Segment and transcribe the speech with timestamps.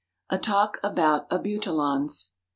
[0.31, 2.31] A Talk About Abutilons.